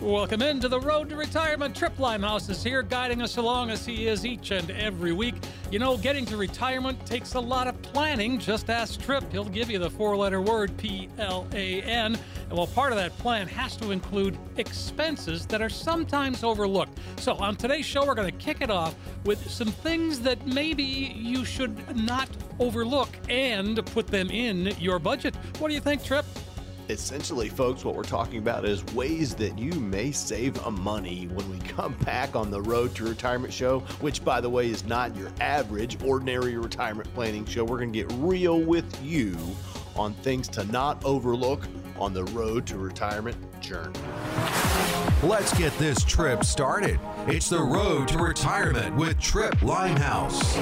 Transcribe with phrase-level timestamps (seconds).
[0.00, 1.74] Welcome into the road to retirement.
[1.74, 5.34] Tripp Limehouse is here, guiding us along as he is each and every week.
[5.72, 8.38] You know, getting to retirement takes a lot of planning.
[8.38, 9.30] Just ask Tripp.
[9.32, 12.16] He'll give you the four letter word P L A N.
[12.48, 16.96] And well, part of that plan has to include expenses that are sometimes overlooked.
[17.18, 18.94] So on today's show, we're going to kick it off
[19.24, 22.28] with some things that maybe you should not
[22.60, 25.34] overlook and put them in your budget.
[25.58, 26.24] What do you think, Tripp?
[26.88, 31.58] Essentially, folks, what we're talking about is ways that you may save money when we
[31.66, 35.30] come back on the Road to Retirement show, which, by the way, is not your
[35.38, 37.62] average, ordinary retirement planning show.
[37.62, 39.36] We're going to get real with you
[39.96, 41.66] on things to not overlook
[41.98, 43.98] on the road to retirement journey.
[45.22, 47.00] Let's get this trip started.
[47.26, 50.56] It's the Road to Retirement with Tripp Limehouse.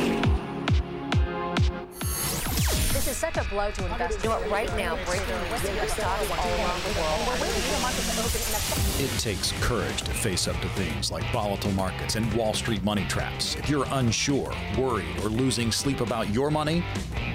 [3.16, 4.22] This is such a blow to investors.
[4.22, 7.26] You know what, right now, breaking the stocks all around the world.
[7.26, 9.04] We're waiting for the market to open.
[9.04, 13.06] It takes courage to face up to things like volatile markets and Wall Street money
[13.08, 13.56] traps.
[13.56, 16.84] If you're unsure, worried, or losing sleep about your money,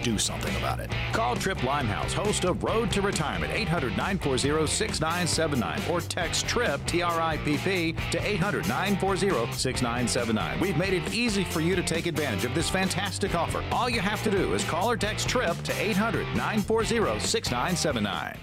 [0.03, 0.91] do something about it.
[1.13, 7.01] Call Tripp Limehouse, host of Road to Retirement, 800 940 6979, or text TRIP, T
[7.01, 10.59] R I P P, to 800 940 6979.
[10.59, 13.63] We've made it easy for you to take advantage of this fantastic offer.
[13.71, 18.37] All you have to do is call or text TRIP to 800 940 6979.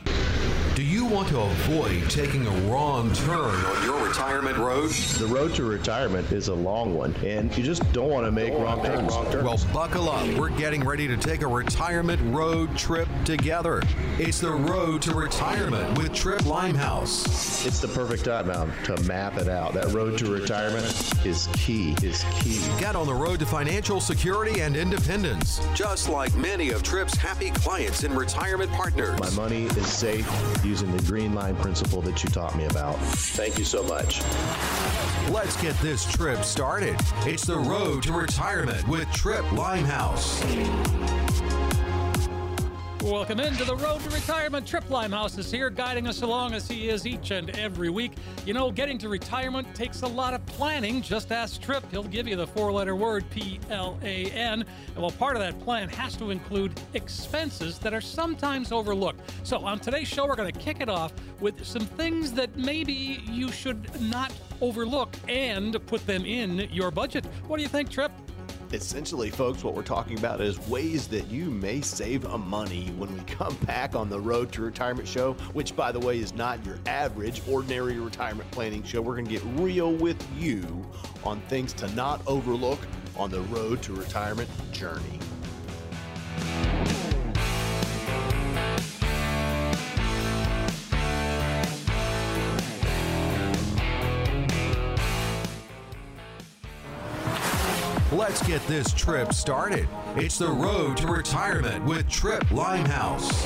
[0.75, 4.91] Do you want to avoid taking a wrong turn on your retirement road?
[4.91, 8.53] The road to retirement is a long one, and you just don't want to make
[8.55, 9.15] wrong turns.
[9.15, 10.27] Well, buckle up.
[10.39, 13.83] We're getting ready to take a retirement road trip together.
[14.19, 17.67] It's the Road to Retirement with Tripp Limehouse.
[17.67, 19.75] It's the perfect time now to map it out.
[19.75, 20.87] That road to retirement
[21.27, 22.61] is key, is key.
[22.81, 27.51] Get on the road to financial security and independence, just like many of Tripp's happy
[27.51, 29.19] clients and retirement partners.
[29.21, 30.29] My money is safe
[30.65, 32.97] using the green line principle that you taught me about.
[32.99, 33.98] Thank you so much.
[33.99, 36.97] Let's get this trip started.
[37.27, 40.41] It's the Road to Retirement with Tripp Limehouse.
[43.11, 44.67] Welcome into the road to retirement.
[44.67, 48.13] Tripp Limehouse is here, guiding us along as he is each and every week.
[48.45, 51.01] You know, getting to retirement takes a lot of planning.
[51.01, 51.91] Just ask Tripp.
[51.91, 54.63] He'll give you the four letter word P L A N.
[54.89, 59.21] And well, part of that plan has to include expenses that are sometimes overlooked.
[59.43, 63.23] So on today's show, we're going to kick it off with some things that maybe
[63.25, 67.25] you should not overlook and put them in your budget.
[67.47, 68.13] What do you think, Tripp?
[68.71, 73.21] Essentially, folks, what we're talking about is ways that you may save money when we
[73.21, 76.79] come back on the Road to Retirement show, which, by the way, is not your
[76.85, 79.01] average, ordinary retirement planning show.
[79.01, 80.87] We're going to get real with you
[81.25, 82.81] on things to not overlook
[83.17, 85.19] on the Road to Retirement journey.
[98.29, 99.89] Let's get this trip started.
[100.15, 103.43] It's the Road to Retirement with Tripp Limehouse.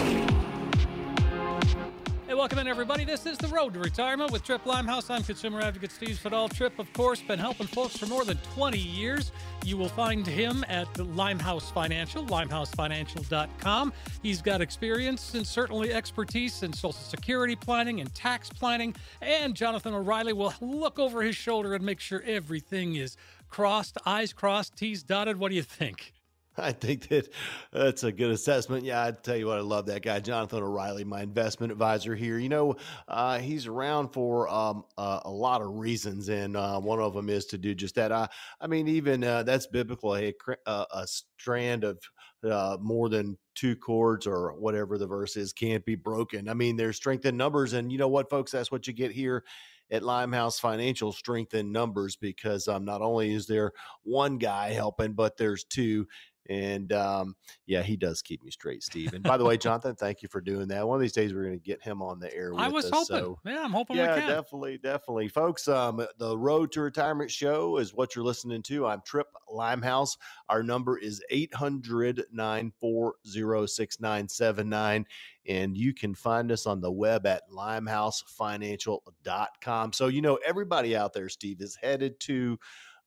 [2.27, 3.05] Hey, welcome in, everybody.
[3.05, 5.09] This is the Road to Retirement with Tripp Limehouse.
[5.09, 6.53] I'm consumer advocate Steve Fadal.
[6.53, 9.31] Tripp, of course, been helping folks for more than 20 years.
[9.65, 13.93] You will find him at Limehouse Financial, limehousefinancial.com.
[14.21, 18.97] He's got experience and certainly expertise in Social Security planning and tax planning.
[19.21, 23.17] And Jonathan O'Reilly will look over his shoulder and make sure everything is
[23.53, 25.39] crossed, I's crossed, T's dotted.
[25.39, 26.15] What do you think?
[26.57, 27.29] I think that
[27.73, 28.85] that's a good assessment.
[28.85, 32.39] Yeah, I tell you what, I love that guy, Jonathan O'Reilly, my investment advisor here.
[32.39, 32.77] You know,
[33.09, 37.31] uh, he's around for um, uh, a lot of reasons, and uh, one of them
[37.31, 38.13] is to do just that.
[38.13, 38.29] I,
[38.61, 40.13] I mean, even uh, that's biblical.
[40.13, 41.99] Uh, a strand of
[42.45, 46.49] uh, more than two cords or whatever the verse is can't be broken.
[46.49, 49.13] I mean, there's strength in numbers, and you know what, folks, that's what you get
[49.13, 49.45] here
[49.93, 53.73] at Limehouse Financial strength in numbers because um, not only is there
[54.03, 56.07] one guy helping, but there's two.
[56.49, 57.37] And um,
[57.67, 59.13] yeah, he does keep me straight, Steve.
[59.15, 60.87] And by the way, Jonathan, thank you for doing that.
[60.87, 62.53] One of these days, we're going to get him on the air.
[62.57, 63.17] I was us, hoping.
[63.17, 63.39] So.
[63.45, 63.97] Yeah, I'm hoping.
[63.97, 64.29] Yeah, we can.
[64.29, 65.69] definitely, definitely, folks.
[65.69, 68.87] Um, the Road to Retirement show is what you're listening to.
[68.87, 70.17] I'm Tripp Limehouse.
[70.49, 75.07] Our number is 800 940 6979
[75.47, 79.93] and you can find us on the web at limehousefinancial.com.
[79.93, 82.59] So, you know, everybody out there, Steve, is headed to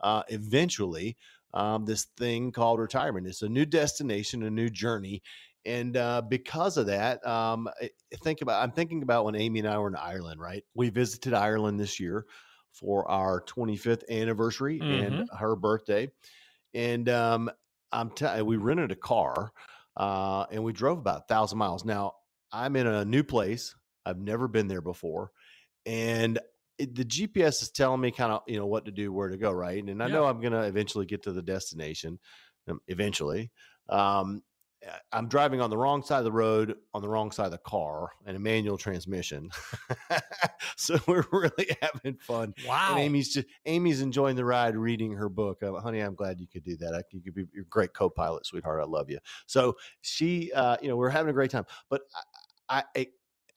[0.02, 1.18] uh, eventually
[1.56, 3.28] um, this thing called retirement.
[3.28, 5.24] It's a new destination, a new journey.
[5.66, 7.68] And uh, because of that, um,
[8.22, 10.64] think about I'm thinking about when Amy and I were in Ireland, right?
[10.76, 12.26] We visited Ireland this year
[12.72, 15.16] for our 25th anniversary mm-hmm.
[15.16, 16.12] and her birthday.
[16.74, 17.50] And um,
[17.92, 19.54] I'm t- we rented a car
[19.98, 21.86] uh, and we drove about a thousand miles.
[21.86, 22.14] Now,
[22.52, 23.74] I'm in a new place.
[24.06, 25.32] I've never been there before.
[25.86, 26.38] And
[26.78, 29.38] it, the GPS is telling me kind of you know what to do, where to
[29.38, 29.84] go, right?
[29.84, 30.10] And I Yeah.
[30.10, 32.20] know I'm going to eventually get to the destination.
[32.68, 33.52] Um, eventually,
[33.90, 34.44] um,
[35.12, 37.58] I'm driving on the wrong side of the road, on the wrong side of the
[37.58, 39.50] car, and a manual transmission.
[40.78, 42.54] so we're really having fun.
[42.58, 42.80] Wow.
[42.88, 45.64] And Amy's just Amy's enjoying the ride, reading her book.
[45.64, 46.94] Uh, honey, I'm glad you could do that.
[46.94, 48.82] I, you could be your great co-pilot, sweetheart.
[48.82, 49.20] I love you.
[49.48, 51.66] So she, uh, you know, we're having a great time.
[51.90, 52.02] But
[52.70, 53.08] I, I,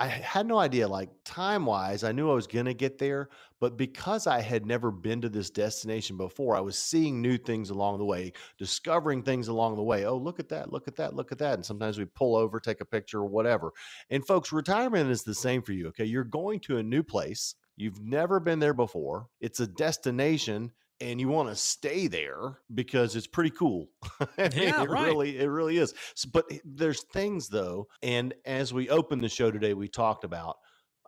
[0.01, 3.77] I had no idea, like time wise, I knew I was gonna get there, but
[3.77, 7.99] because I had never been to this destination before, I was seeing new things along
[7.99, 10.05] the way, discovering things along the way.
[10.05, 10.73] Oh, look at that!
[10.73, 11.15] Look at that!
[11.15, 11.55] Look at that!
[11.55, 13.73] And sometimes we pull over, take a picture, or whatever.
[14.09, 15.89] And folks, retirement is the same for you.
[15.89, 17.57] Okay, you're going to a new place.
[17.77, 19.27] You've never been there before.
[19.41, 23.89] It's a destination and you want to stay there because it's pretty cool.
[24.39, 24.91] I mean, Yeah, it right.
[24.91, 25.95] really, it really is.
[26.33, 30.57] But there's things though, and as we opened the show today, we talked about,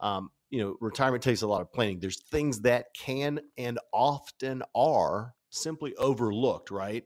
[0.01, 2.01] um, you know, retirement takes a lot of planning.
[2.01, 7.05] There's things that can and often are simply overlooked, right?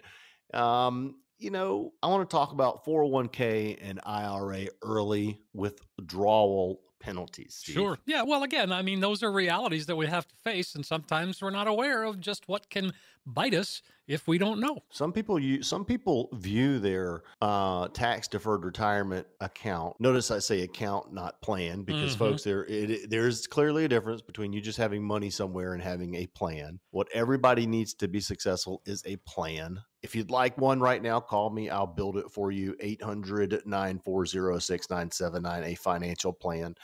[0.52, 7.56] Um, you know, I want to talk about 401k and IRA early withdrawal penalties.
[7.60, 7.74] Steve.
[7.74, 7.98] Sure.
[8.06, 8.22] Yeah.
[8.22, 11.50] Well, again, I mean, those are realities that we have to face, and sometimes we're
[11.50, 12.92] not aware of just what can
[13.26, 14.82] bite us if we don't know.
[14.90, 19.98] Some people use some people view their uh, tax deferred retirement account.
[20.00, 22.18] Notice I say account, not plan, because Mhm.
[22.18, 25.82] folks, there it, it- there's clearly a difference between you just having money somewhere and
[25.82, 26.80] having a plan.
[26.90, 29.80] What everybody needs to be successful is a plan.
[30.04, 31.70] If you'd like one right now, call me.
[31.70, 32.76] I'll build it for you.
[32.78, 36.74] 800 940 6979, a financial plan.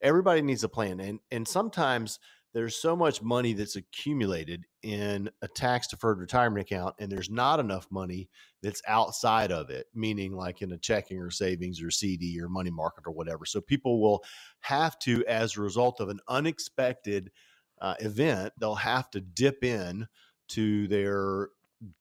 [0.00, 1.00] Everybody needs a plan.
[1.00, 2.20] And, and sometimes
[2.52, 7.58] there's so much money that's accumulated in a tax deferred retirement account and there's not
[7.58, 8.28] enough money
[8.62, 12.70] that's outside of it meaning like in a checking or savings or cd or money
[12.70, 14.22] market or whatever so people will
[14.60, 17.32] have to as a result of an unexpected
[17.80, 20.06] uh, event they'll have to dip in
[20.46, 21.48] to their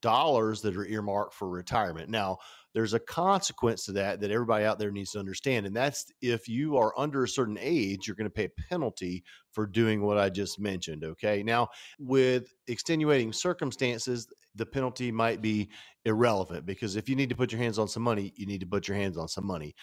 [0.01, 2.37] dollars that are earmarked for retirement now
[2.73, 6.47] there's a consequence to that that everybody out there needs to understand and that's if
[6.47, 10.17] you are under a certain age you're going to pay a penalty for doing what
[10.17, 11.03] I just mentioned.
[11.03, 11.43] Okay.
[11.43, 11.69] Now,
[11.99, 15.69] with extenuating circumstances, the penalty might be
[16.05, 18.67] irrelevant because if you need to put your hands on some money, you need to
[18.67, 19.75] put your hands on some money.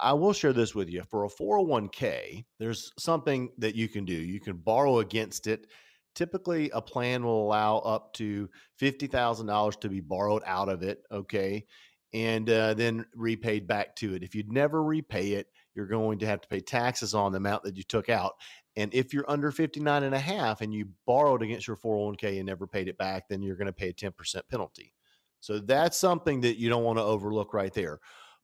[0.00, 1.02] I will share this with you.
[1.10, 4.14] For a 401k, there's something that you can do.
[4.14, 5.66] You can borrow against it.
[6.14, 8.48] Typically, a plan will allow up to
[8.80, 11.02] $50,000 to be borrowed out of it.
[11.10, 11.66] Okay.
[12.12, 14.22] And uh, then repaid back to it.
[14.22, 17.62] If you'd never repay it, you're going to have to pay taxes on the amount
[17.62, 18.34] that you took out.
[18.76, 22.46] And if you're under 59 and a half and you borrowed against your 401k and
[22.46, 24.12] never paid it back, then you're going to pay a 10%
[24.50, 24.92] penalty.
[25.40, 27.98] So that's something that you don't want to overlook right there.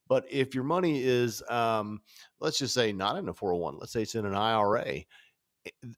[0.09, 2.01] But if your money is, um,
[2.41, 5.03] let's just say not in a 401, let's say it's in an IRA,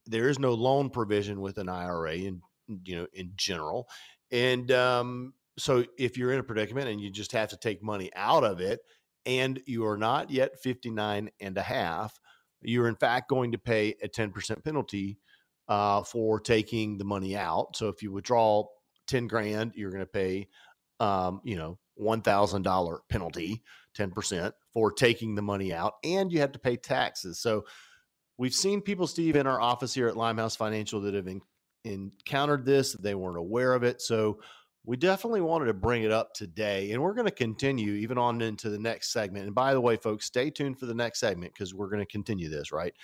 [0.06, 2.43] there is no loan provision with an IRA in,
[2.84, 3.88] you know, in general.
[4.31, 8.11] And um, so if you're in a predicament and you just have to take money
[8.14, 8.81] out of it
[9.26, 12.19] and you are not yet 59 and a half,
[12.62, 15.19] you're in fact going to pay a 10% penalty
[15.69, 17.76] uh, for taking the money out.
[17.76, 18.64] So if you withdraw
[19.06, 20.49] 10 grand, you're going to pay,
[20.99, 23.62] um, you know, $1,000 penalty,
[23.96, 27.40] 10% for taking the money out, and you have to pay taxes.
[27.40, 27.64] So
[28.40, 31.42] we've seen people, Steve, in our office here at Limehouse Financial that have en-
[31.85, 32.94] encountered this.
[32.94, 34.00] They weren't aware of it.
[34.00, 34.40] So
[34.82, 38.40] we definitely wanted to bring it up today, and we're going to continue even on
[38.40, 39.44] into the next segment.
[39.44, 42.11] And by the way, folks, stay tuned for the next segment because we're going to
[42.11, 42.73] continue this.
[42.73, 42.94] Right?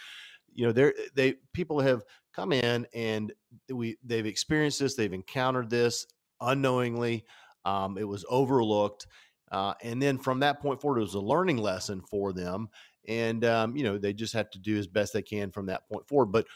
[0.54, 2.02] You know, there they people have
[2.32, 3.30] come in and
[3.70, 6.06] we they've experienced this, they've encountered this
[6.40, 7.26] unknowingly.
[7.66, 9.06] Um, it was overlooked,
[9.52, 12.70] uh, and then from that point forward, it was a learning lesson for them.
[13.08, 15.88] And um, you know, they just have to do as best they can from that
[15.88, 16.32] point forward.
[16.32, 16.46] But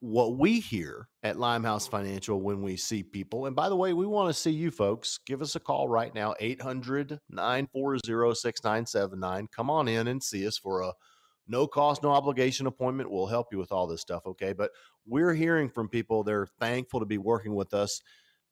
[0.00, 4.06] what we hear at Limehouse Financial when we see people, and by the way, we
[4.06, 5.18] want to see you folks.
[5.26, 9.48] Give us a call right now, 800 940 6979.
[9.54, 10.92] Come on in and see us for a
[11.48, 13.10] no cost, no obligation appointment.
[13.10, 14.26] We'll help you with all this stuff.
[14.26, 14.52] Okay.
[14.52, 14.70] But
[15.06, 18.02] we're hearing from people, they're thankful to be working with us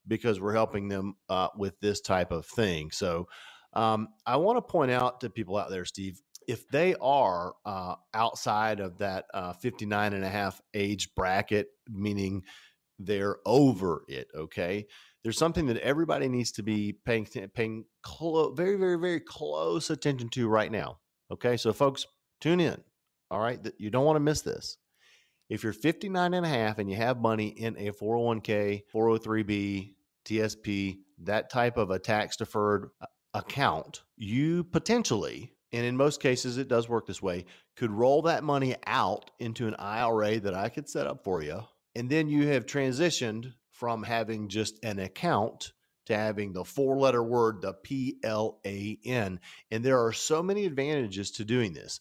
[0.08, 2.90] because we're helping them uh, with this type of thing.
[2.90, 3.28] So
[3.74, 7.96] um, I want to point out to people out there, Steve, if they are uh,
[8.14, 12.42] outside of that uh, 59 and a half age bracket, meaning
[12.98, 14.86] they're over it, okay,
[15.22, 20.28] there's something that everybody needs to be paying, paying clo- very, very, very close attention
[20.30, 20.98] to right now.
[21.32, 22.06] Okay, so folks,
[22.40, 22.80] tune in.
[23.30, 24.78] All right, you don't want to miss this.
[25.48, 30.98] If you're 59 and a half and you have money in a 401k, 403b, TSP,
[31.22, 36.68] that type of a tax deferred uh, account, you potentially, and in most cases it
[36.68, 37.44] does work this way,
[37.76, 41.62] could roll that money out into an IRA that I could set up for you
[41.94, 45.72] And then you have transitioned from having just an account
[46.06, 49.40] to having the four letter word, the P L A N.
[49.70, 52.00] And there are so many advantages to doing this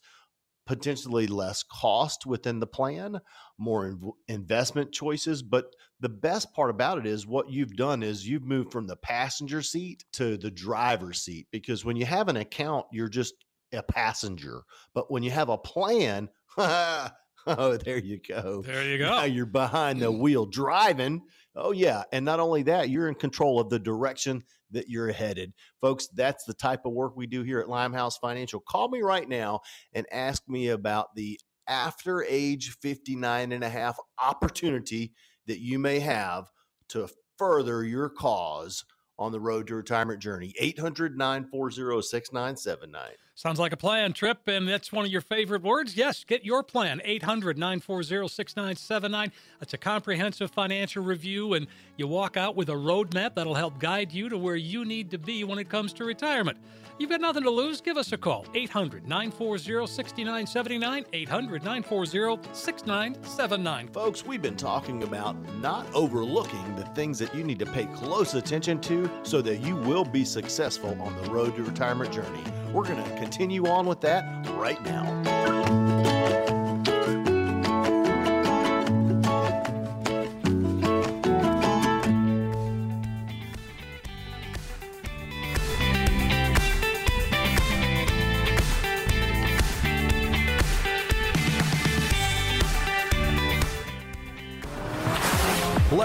[0.67, 3.19] potentially less cost within the plan,
[3.57, 5.43] more inv- investment choices.
[5.43, 8.95] But the best part about it is what you've done is you've moved from the
[8.95, 13.35] passenger seat to the driver's seat because when you have an account, you're just
[13.75, 14.61] a passenger.
[14.93, 17.11] But when you have a plan, oh,
[17.45, 18.61] there you go.
[18.61, 19.09] There you go.
[19.09, 20.21] Now you're behind the mm-hmm.
[20.21, 21.21] wheel driving.
[21.55, 22.03] Oh, yeah.
[22.11, 25.53] And not only that, you're in control of the direction that you're headed.
[25.79, 28.59] Folks, that's the type of work we do here at Limehouse Financial.
[28.59, 29.61] Call me right now
[29.93, 35.13] and ask me about the after age 59 and a half opportunity
[35.47, 36.51] that you may have
[36.89, 38.83] to further your cause
[39.17, 40.53] on the road to retirement journey.
[40.59, 43.11] 800 940 6979.
[43.37, 45.97] Sounds like a plan, Tripp, and that's one of your favorite words.
[45.97, 47.01] Yes, get your plan.
[47.03, 49.31] 800 940 6979.
[49.59, 51.67] That's a comprehensive financial review, and
[51.97, 55.17] you walk out with a roadmap that'll help guide you to where you need to
[55.17, 56.57] be when it comes to retirement.
[56.97, 57.81] You've got nothing to lose.
[57.81, 58.45] Give us a call.
[58.53, 61.05] 800 940 6979.
[61.11, 63.87] 800 940 6979.
[63.89, 68.33] Folks, we've been talking about not overlooking the things that you need to pay close
[68.33, 72.43] attention to so that you will be successful on the road to retirement journey.
[72.71, 75.84] We're going to continue on with that right now.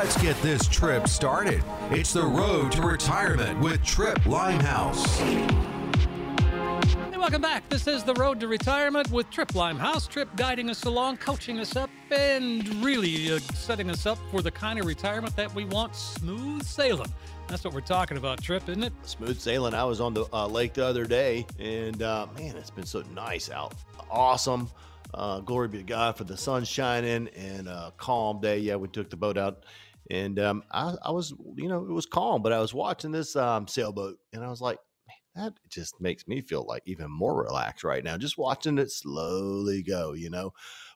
[0.03, 1.63] Let's get this trip started.
[1.91, 5.19] It's the road to retirement with Tripp Limehouse.
[5.19, 5.47] Hey,
[7.19, 7.69] welcome back.
[7.69, 10.07] This is the road to retirement with Tripp Limehouse.
[10.07, 14.51] Tripp guiding us along, coaching us up, and really uh, setting us up for the
[14.51, 17.13] kind of retirement that we want smooth sailing.
[17.47, 18.95] That's what we're talking about, Tripp, isn't it?
[19.03, 19.75] Smooth sailing.
[19.75, 23.03] I was on the uh, lake the other day, and uh, man, it's been so
[23.15, 23.75] nice out.
[24.11, 24.71] Awesome.
[25.13, 28.61] Uh, glory be to God for the sun shining and a calm day.
[28.61, 29.65] Yeah, we took the boat out,
[30.11, 33.37] and um, I, I was, you know, it was calm, but I was watching this
[33.37, 34.79] um, sailboat, and I was like,
[35.09, 38.91] man, that just makes me feel like even more relaxed right now, just watching it
[38.91, 40.53] slowly go, you know.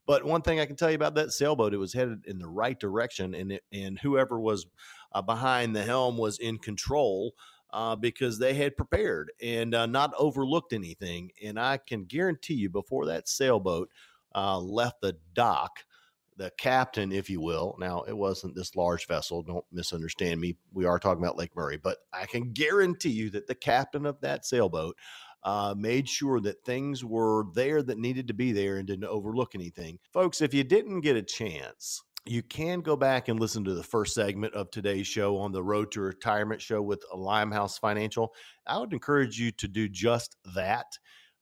[0.07, 2.49] But one thing I can tell you about that sailboat, it was headed in the
[2.49, 4.67] right direction, and it, and whoever was
[5.13, 7.35] uh, behind the helm was in control
[7.73, 11.31] uh, because they had prepared and uh, not overlooked anything.
[11.43, 13.91] And I can guarantee you, before that sailboat
[14.35, 15.85] uh, left the dock,
[16.37, 20.57] the captain, if you will, now it wasn't this large vessel, don't misunderstand me.
[20.73, 24.21] We are talking about Lake Murray, but I can guarantee you that the captain of
[24.21, 24.97] that sailboat
[25.45, 29.55] uh, made sure that things were there that needed to be there and didn't overlook
[29.55, 29.99] anything.
[30.13, 33.83] Folks, if you didn't get a chance, you can go back and listen to the
[33.83, 38.33] first segment of today's show on the Road to Retirement show with Limehouse Financial.
[38.67, 40.87] I would encourage you to do just that.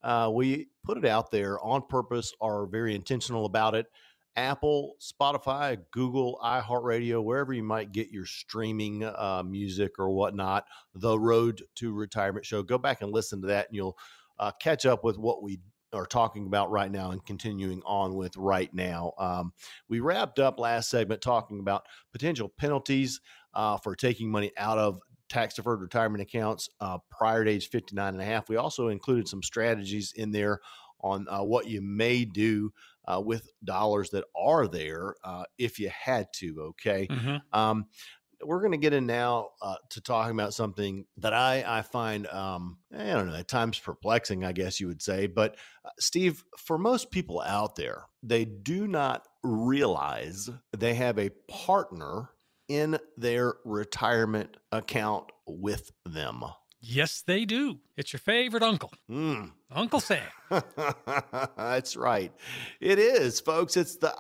[0.03, 3.87] Uh, we put it out there on purpose, are very intentional about it.
[4.37, 11.19] Apple, Spotify, Google, iHeartRadio, wherever you might get your streaming uh, music or whatnot, the
[11.19, 12.63] Road to Retirement show.
[12.63, 13.99] Go back and listen to that, and you'll
[14.39, 15.61] uh, catch up with what we
[15.93, 19.13] are talking about right now and continuing on with right now.
[19.19, 19.53] Um,
[19.89, 23.21] we wrapped up last segment talking about potential penalties
[23.55, 28.15] uh, for taking money out of tax deferred retirement accounts uh, prior to age 59
[28.15, 28.49] and a half.
[28.49, 30.61] We also included some strategies in there
[31.01, 32.73] on uh, what you may do
[33.07, 36.61] uh, with dollars that are there uh, if you had to.
[36.61, 37.07] Okay.
[37.11, 37.37] Mm-hmm.
[37.59, 37.87] Um,
[38.45, 42.27] we're going to get in now uh, to talking about something that I, I find,
[42.27, 45.27] um, I don't know, at times perplexing, I guess you would say.
[45.27, 51.31] But, uh, Steve, for most people out there, they do not realize they have a
[51.49, 52.31] partner
[52.69, 56.43] in their retirement account with them.
[56.85, 57.79] Yes, they do.
[57.97, 59.53] It's your favorite uncle, Mm.
[59.71, 60.21] Uncle Sam.
[61.57, 62.33] That's right.
[62.81, 63.77] It is, folks.
[63.77, 64.13] It's the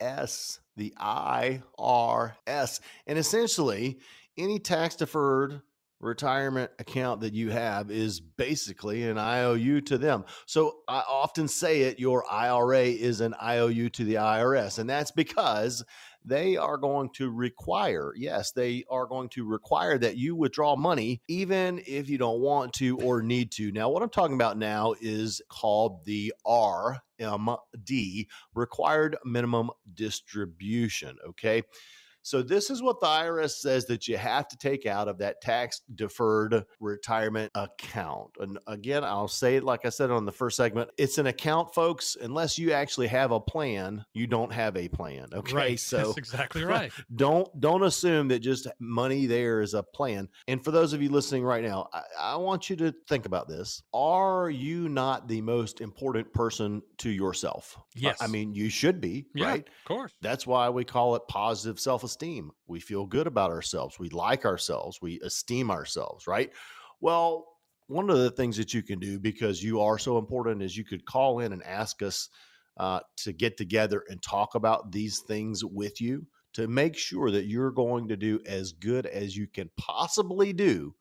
[0.00, 0.58] IRS.
[0.76, 2.80] The IRS.
[3.06, 4.00] And essentially,
[4.36, 5.62] any tax deferred
[6.00, 10.24] retirement account that you have is basically an IOU to them.
[10.46, 14.78] So I often say it your IRA is an IOU to the IRS.
[14.80, 15.84] And that's because
[16.24, 21.20] they are going to require, yes, they are going to require that you withdraw money
[21.28, 23.70] even if you don't want to or need to.
[23.72, 31.16] Now, what I'm talking about now is called the RMD, Required Minimum Distribution.
[31.28, 31.62] Okay.
[32.24, 35.42] So, this is what the IRS says that you have to take out of that
[35.42, 38.30] tax deferred retirement account.
[38.40, 41.74] And again, I'll say it like I said on the first segment it's an account,
[41.74, 42.16] folks.
[42.20, 45.28] Unless you actually have a plan, you don't have a plan.
[45.32, 45.54] Okay.
[45.54, 45.80] Right.
[45.84, 46.90] So, That's exactly right.
[47.16, 50.28] don't don't assume that just money there is a plan.
[50.48, 53.48] And for those of you listening right now, I, I want you to think about
[53.48, 53.82] this.
[53.92, 57.78] Are you not the most important person to yourself?
[57.94, 58.16] Yes.
[58.22, 59.68] I mean, you should be, Yeah, right?
[59.68, 60.12] of course.
[60.22, 62.52] That's why we call it positive self esteem.
[62.66, 63.98] We feel good about ourselves.
[63.98, 65.00] We like ourselves.
[65.02, 66.52] We esteem ourselves, right?
[67.00, 67.46] Well,
[67.88, 70.84] one of the things that you can do because you are so important is you
[70.84, 72.28] could call in and ask us
[72.78, 77.46] uh, to get together and talk about these things with you to make sure that
[77.46, 80.94] you're going to do as good as you can possibly do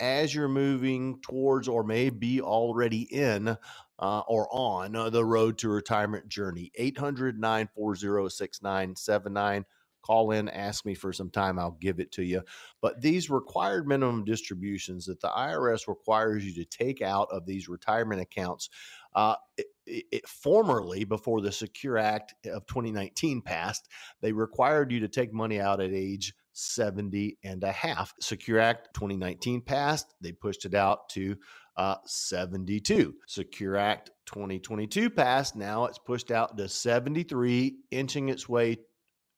[0.00, 3.56] as you're moving towards or may be already in
[3.98, 6.70] uh, or on uh, the road to retirement journey.
[6.74, 9.64] 800 940 6979.
[10.06, 12.42] Call in, ask me for some time, I'll give it to you.
[12.80, 17.68] But these required minimum distributions that the IRS requires you to take out of these
[17.68, 18.70] retirement accounts,
[19.16, 23.88] uh, it, it, formerly, before the Secure Act of 2019 passed,
[24.20, 28.14] they required you to take money out at age 70 and a half.
[28.20, 31.36] Secure Act 2019 passed, they pushed it out to
[31.76, 33.14] uh, 72.
[33.26, 35.56] Secure Act 2022 passed.
[35.56, 38.78] Now it's pushed out to 73, inching its way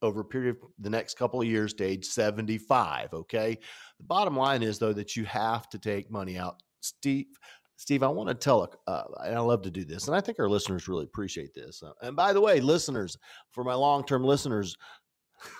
[0.02, 3.12] over a period of the next couple of years to age 75.
[3.12, 3.58] Okay.
[3.98, 6.62] The bottom line is, though, that you have to take money out.
[6.80, 7.26] Steve,
[7.76, 10.40] Steve, I want to tell, uh, and I love to do this, and I think
[10.40, 11.82] our listeners really appreciate this.
[11.82, 13.16] Uh, and by the way, listeners,
[13.52, 14.76] for my long term listeners,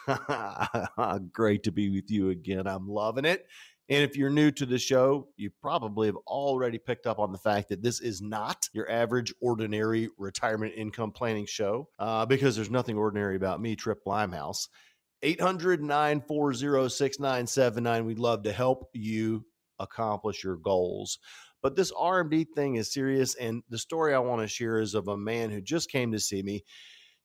[1.33, 2.67] great to be with you again.
[2.67, 3.47] I'm loving it.
[3.91, 7.39] And if you're new to the show, you probably have already picked up on the
[7.39, 12.71] fact that this is not your average ordinary retirement income planning show uh, because there's
[12.71, 14.69] nothing ordinary about me, Tripp Limehouse.
[15.23, 18.05] 800 940 6979.
[18.05, 19.45] We'd love to help you
[19.79, 21.19] accomplish your goals.
[21.63, 23.35] But this RMD thing is serious.
[23.35, 26.21] And the story I want to share is of a man who just came to
[26.21, 26.63] see me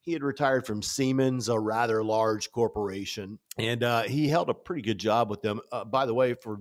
[0.03, 4.81] he had retired from Siemens, a rather large corporation, and uh, he held a pretty
[4.81, 5.61] good job with them.
[5.71, 6.59] Uh, by the way, for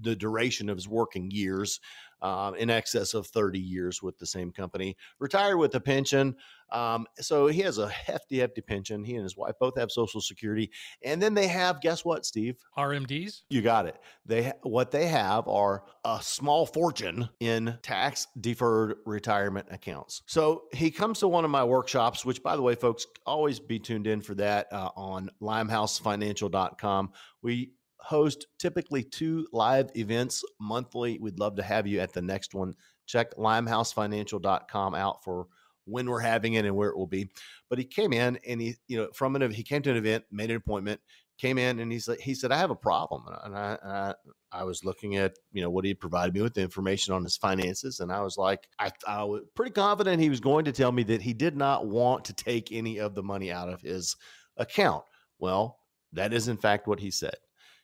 [0.00, 1.80] the duration of his working years,
[2.22, 6.36] um, in excess of 30 years with the same company, retired with a pension.
[6.70, 9.04] Um, so he has a hefty, hefty pension.
[9.04, 10.70] He and his wife both have Social Security,
[11.02, 12.56] and then they have guess what, Steve?
[12.76, 13.42] RMDs.
[13.48, 13.96] You got it.
[14.26, 20.22] They what they have are a small fortune in tax deferred retirement accounts.
[20.26, 23.78] So he comes to one of my workshops, which, by the way, folks, always be
[23.78, 27.12] tuned in for that uh, on LimeHouseFinancial.com.
[27.42, 31.18] We host typically two live events monthly.
[31.18, 32.74] We'd love to have you at the next one.
[33.06, 35.46] Check limehousefinancial.com out for
[35.84, 37.28] when we're having it and where it will be.
[37.68, 40.24] But he came in and he, you know, from an he came to an event,
[40.30, 41.00] made an appointment,
[41.38, 43.24] came in and he's like, he said, I have a problem.
[43.44, 44.14] And I, and I,
[44.52, 47.36] I was looking at, you know, what he provided me with the information on his
[47.36, 48.00] finances.
[48.00, 51.04] And I was like, I, I was pretty confident he was going to tell me
[51.04, 54.16] that he did not want to take any of the money out of his
[54.56, 55.04] account.
[55.38, 55.78] Well,
[56.12, 57.36] that is in fact what he said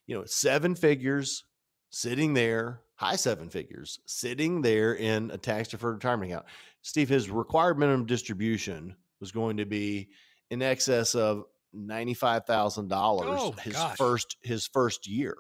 [0.07, 1.45] you know, seven figures
[1.91, 6.47] sitting there, high seven figures sitting there in a tax deferred retirement account.
[6.83, 10.09] Steve, his required minimum distribution was going to be
[10.51, 13.97] in excess of ninety-five thousand Oh, dollars his gosh.
[13.97, 15.37] first his first year.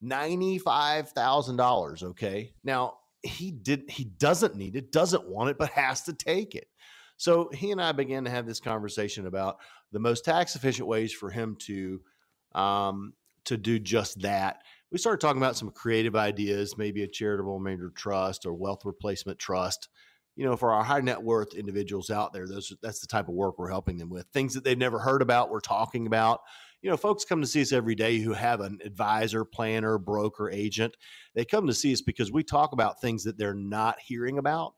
[0.00, 2.02] Ninety-five thousand dollars.
[2.02, 2.52] Okay.
[2.62, 6.66] Now he did he doesn't need it, doesn't want it, but has to take it.
[7.16, 9.56] So he and I began to have this conversation about
[9.92, 12.00] the most tax efficient ways for him to
[12.54, 13.14] um,
[13.46, 14.62] to do just that.
[14.90, 19.38] We started talking about some creative ideas, maybe a charitable remainder trust or wealth replacement
[19.38, 19.88] trust.
[20.36, 23.34] You know, for our high net worth individuals out there, those that's the type of
[23.34, 24.26] work we're helping them with.
[24.32, 26.40] Things that they've never heard about, we're talking about.
[26.82, 30.50] You know, folks come to see us every day who have an advisor, planner, broker,
[30.50, 30.96] agent.
[31.34, 34.74] They come to see us because we talk about things that they're not hearing about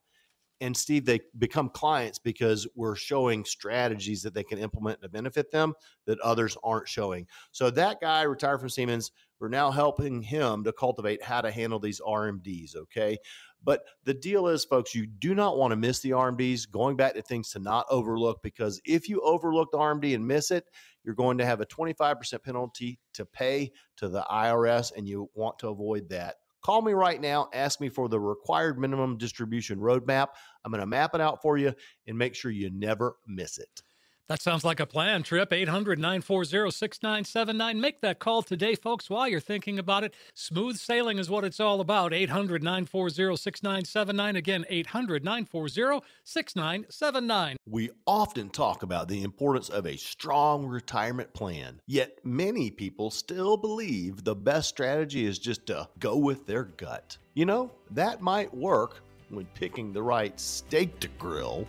[0.61, 5.51] and Steve, they become clients because we're showing strategies that they can implement to benefit
[5.51, 5.75] them
[6.07, 7.27] that others aren't showing.
[7.53, 9.11] So that guy retired from Siemens.
[9.38, 12.75] We're now helping him to cultivate how to handle these RMDs.
[12.75, 13.19] Okay.
[13.62, 16.71] But the deal is, folks, you do not want to miss the RMDs.
[16.71, 20.51] Going back to things to not overlook, because if you overlook the RMD and miss
[20.51, 20.64] it,
[21.05, 25.59] you're going to have a 25% penalty to pay to the IRS, and you want
[25.59, 26.37] to avoid that.
[26.66, 27.48] Call me right now.
[27.52, 30.31] Ask me for the required minimum distribution roadmap.
[30.64, 31.72] I'm going to map it out for you
[32.09, 33.83] and make sure you never miss it.
[34.28, 35.52] That sounds like a plan, Tripp.
[35.52, 37.80] 800 940 6979.
[37.80, 40.14] Make that call today, folks, while you're thinking about it.
[40.34, 42.12] Smooth sailing is what it's all about.
[42.12, 44.34] 800 940 6979.
[44.34, 47.56] Again, 800 940 6979.
[47.68, 53.56] We often talk about the importance of a strong retirement plan, yet many people still
[53.56, 57.16] believe the best strategy is just to go with their gut.
[57.34, 61.66] You know, that might work when picking the right steak to grill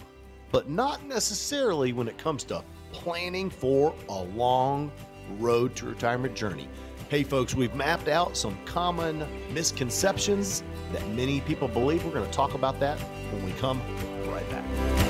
[0.52, 4.92] but not necessarily when it comes to planning for a long
[5.40, 6.68] road to retirement journey.
[7.10, 12.04] Hey, folks, we've mapped out some common misconceptions that many people believe.
[12.04, 13.00] We're going to talk about that
[13.32, 13.82] when we come
[14.30, 15.07] right back.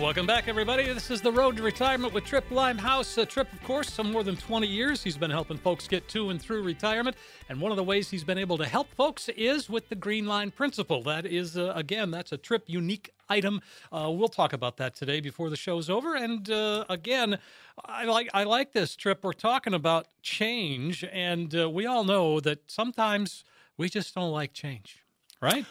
[0.00, 0.84] Welcome back, everybody.
[0.84, 3.18] This is the Road to Retirement with Tripp Limehouse.
[3.18, 5.02] Uh, Tripp, of course, some more than 20 years.
[5.02, 7.18] He's been helping folks get to and through retirement.
[7.50, 10.24] And one of the ways he's been able to help folks is with the Green
[10.24, 11.02] Line Principle.
[11.02, 13.60] That is, uh, again, that's a Tripp unique item.
[13.92, 16.16] Uh, we'll talk about that today before the show's over.
[16.16, 17.38] And uh, again,
[17.84, 19.22] I like I like this Tripp.
[19.22, 23.44] We're talking about change, and uh, we all know that sometimes
[23.76, 25.04] we just don't like change,
[25.42, 25.66] right?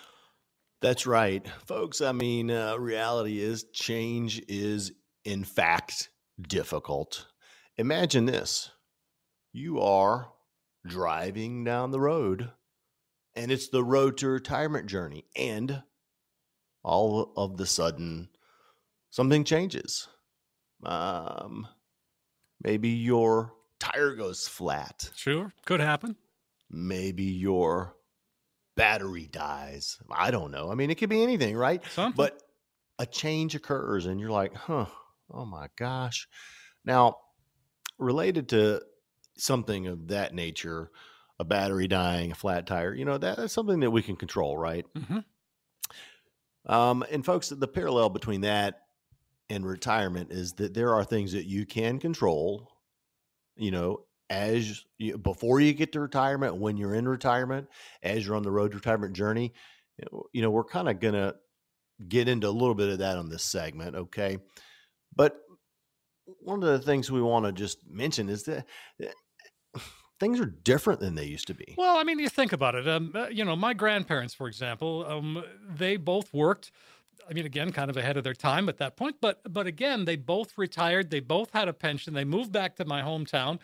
[0.81, 1.99] That's right, folks.
[1.99, 4.93] I mean, uh, reality is change is,
[5.25, 6.09] in fact,
[6.41, 7.25] difficult.
[7.77, 8.71] Imagine this
[9.51, 10.31] you are
[10.87, 12.51] driving down the road,
[13.35, 15.83] and it's the road to retirement journey, and
[16.81, 18.29] all of the sudden,
[19.09, 20.07] something changes.
[20.85, 21.67] Um,
[22.63, 25.09] maybe your tire goes flat.
[25.13, 26.15] Sure, could happen.
[26.69, 27.95] Maybe your
[28.79, 29.97] battery dies.
[30.09, 30.71] I don't know.
[30.71, 31.83] I mean, it could be anything, right?
[31.91, 32.15] Something.
[32.15, 32.41] But
[32.97, 34.85] a change occurs and you're like, huh,
[35.29, 36.29] oh my gosh.
[36.85, 37.17] Now,
[37.97, 38.81] related to
[39.37, 40.91] something of that nature,
[41.39, 44.57] a battery dying, a flat tire, you know, that, that's something that we can control,
[44.57, 44.85] right?
[44.97, 46.71] Mm-hmm.
[46.71, 48.83] Um, and folks, the parallel between that
[49.49, 52.71] and retirement is that there are things that you can control,
[53.57, 57.67] you know, as you, before you get to retirement, when you're in retirement,
[58.03, 59.53] as you're on the road to retirement journey,
[60.31, 61.35] you know, we're kind of going to
[62.07, 63.95] get into a little bit of that on this segment.
[63.95, 64.37] Okay.
[65.15, 65.41] But
[66.41, 68.65] one of the things we want to just mention is that
[69.01, 69.79] eh,
[70.19, 71.75] things are different than they used to be.
[71.77, 72.87] Well, I mean, you think about it.
[72.87, 76.71] Um, uh, you know, my grandparents, for example, um, they both worked.
[77.29, 80.05] I mean, again, kind of ahead of their time at that point, but but again,
[80.05, 81.11] they both retired.
[81.11, 82.13] They both had a pension.
[82.13, 83.59] They moved back to my hometown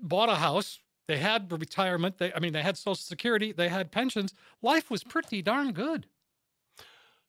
[0.00, 0.80] bought a house.
[1.08, 2.18] They had retirement.
[2.18, 3.52] They, I mean, they had Social Security.
[3.52, 4.34] They had pensions.
[4.60, 6.06] Life was pretty darn good.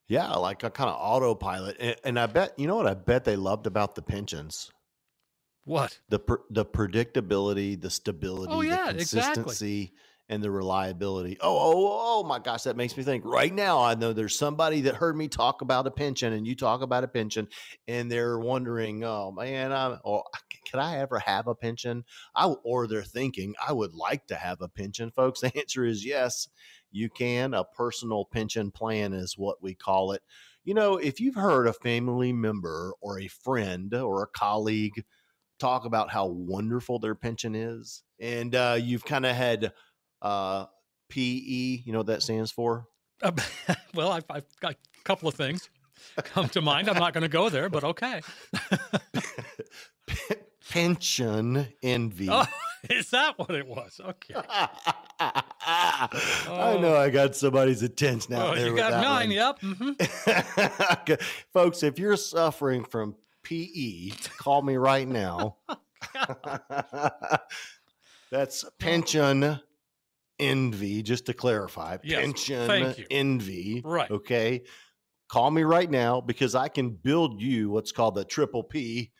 [0.07, 1.77] Yeah, like a kind of autopilot.
[1.79, 4.71] And, and I bet you know what I bet they loved about the pensions.
[5.65, 9.93] What the the predictability, the stability, oh, yeah, the consistency, exactly.
[10.29, 11.37] And the reliability.
[11.39, 13.23] Oh, oh, oh my gosh, that makes me think.
[13.25, 16.55] Right now, I know there's somebody that heard me talk about a pension, and you
[16.55, 17.47] talk about a pension,
[17.87, 20.23] and they're wondering, oh man, I'm, or
[20.69, 22.03] can I ever have a pension?
[22.35, 25.41] I or they're thinking, I would like to have a pension, folks.
[25.47, 26.49] The answer is yes,
[26.91, 27.53] you can.
[27.53, 30.21] A personal pension plan is what we call it.
[30.65, 35.05] You know, if you've heard a family member or a friend or a colleague
[35.57, 39.71] talk about how wonderful their pension is, and uh, you've kind of had
[40.21, 40.65] uh,
[41.09, 42.87] PE, you know what that stands for?
[43.21, 43.31] Uh,
[43.93, 45.69] well, I've, I've got a couple of things
[46.17, 46.89] come to mind.
[46.89, 48.21] I'm not going to go there, but okay.
[50.69, 52.27] pension envy.
[52.29, 52.45] Oh,
[52.89, 53.99] is that what it was?
[54.03, 54.35] Okay.
[55.19, 58.67] I know I got somebody's attention out Oh, there.
[58.67, 59.31] you got mine.
[59.31, 59.59] Yep.
[59.61, 59.91] hmm
[61.01, 61.17] Okay,
[61.53, 65.57] Folks, if you're suffering from PE, call me right now.
[68.29, 69.59] That's pension
[70.39, 71.97] envy, just to clarify.
[72.03, 73.81] Yes, pension envy.
[73.83, 74.09] Right.
[74.09, 74.63] Okay.
[75.29, 79.11] Call me right now because I can build you what's called the triple P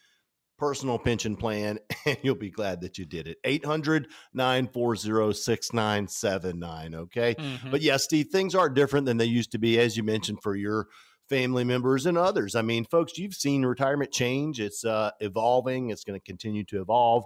[0.58, 3.38] personal pension plan, and you'll be glad that you did it.
[3.44, 6.96] 800 940 6979.
[6.96, 7.36] Okay.
[7.36, 7.72] Mhm.
[7.72, 10.56] But yeah, Steve, things are different than they used to be, as you mentioned, for
[10.56, 10.88] your
[11.30, 12.56] family members and others.
[12.56, 14.60] I mean, folks, you've seen retirement change.
[14.60, 15.90] It's uh, evolving.
[15.90, 17.26] It's going to continue to evolve.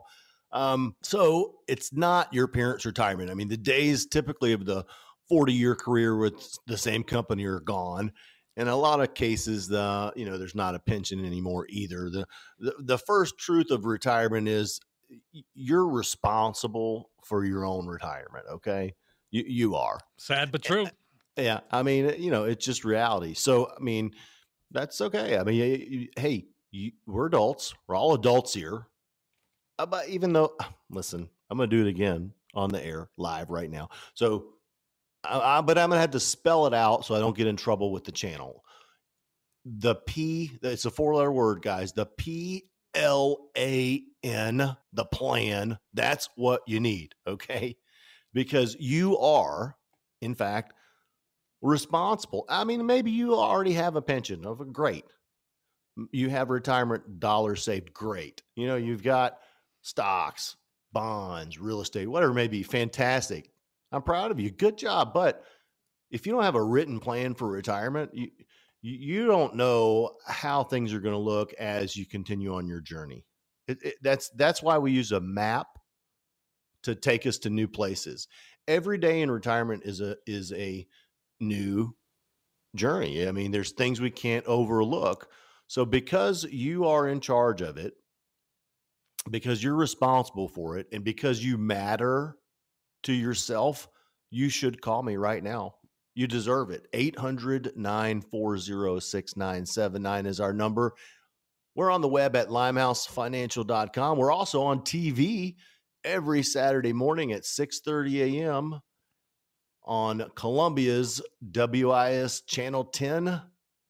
[0.54, 3.30] Um, so it's not your parents' retirement.
[3.30, 4.86] I mean, the days typically of the
[5.30, 8.12] 40 year career with the same company are gone.
[8.58, 12.10] In a lot of cases, the you know, there's not a pension anymore either.
[12.10, 12.26] The
[12.60, 14.82] the, the first truth of retirement is
[15.54, 18.46] you're responsible for your own retirement.
[18.52, 18.94] Okay,
[19.30, 20.00] you you are.
[20.18, 20.86] Sad but eh, true.
[21.38, 23.34] Eh, yeah, I mean, eh, you know, it's just reality.
[23.34, 24.12] So, I mean,
[24.70, 25.38] that's okay.
[25.38, 27.74] I mean, hey, you, we're adults.
[27.88, 28.88] We're all adults here.
[29.82, 30.56] Uh, but even though,
[30.89, 33.89] listen, I'm to do it again on the air live right now.
[34.13, 34.46] So,
[35.24, 37.56] I, I, but I'm to have to spell it out so I don't get in
[37.56, 38.63] trouble with the channel.
[39.65, 41.94] The P, it's a four letter word, guys.
[41.94, 42.65] The P
[42.96, 45.78] L A N, the plan.
[45.94, 47.13] That's what you need.
[47.28, 47.78] Okay.
[48.34, 49.76] Because you are,
[50.22, 50.74] in fact,
[51.62, 52.46] responsible.
[52.50, 55.06] I mean, maybe you already have a pension of a great.
[56.12, 57.94] You have retirement dollars saved.
[57.94, 58.41] Great.
[58.56, 59.38] You know, you've got
[59.82, 60.56] stocks,
[60.91, 62.63] bonds, real estate, whatever may be.
[62.63, 63.50] Fantastic.
[63.91, 64.52] I'm proud of you.
[64.52, 65.13] Good job.
[65.13, 65.44] But
[66.10, 68.30] if you don't have a written plan for retirement, you
[68.84, 73.26] you don't know how things are going to look as you continue on your journey.
[73.67, 75.67] It, it, that's that's why we use a map
[76.84, 78.28] to take us to new places.
[78.67, 80.88] Every day in retirement is a is a
[81.39, 81.96] new
[82.76, 83.28] journey.
[83.28, 85.30] I mean, there's things we can't overlook.
[85.67, 87.94] So because you are in charge of it,
[89.29, 92.38] because you're responsible for it, and because you matter
[93.03, 93.88] to yourself,
[94.29, 95.75] you should call me right now.
[96.15, 96.88] You deserve it.
[96.93, 100.93] 800 940 6979 is our number.
[101.75, 104.17] We're on the web at limehousefinancial.com.
[104.17, 105.55] We're also on TV
[106.03, 108.81] every Saturday morning at 6:30 a.m.
[109.86, 113.41] on Columbia's WIS channel 10.